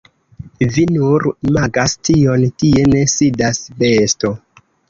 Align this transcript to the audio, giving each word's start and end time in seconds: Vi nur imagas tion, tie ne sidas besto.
Vi 0.77 0.85
nur 0.95 1.25
imagas 1.51 1.95
tion, 2.09 2.47
tie 2.63 2.89
ne 2.95 3.05
sidas 3.15 3.63
besto. 3.85 4.37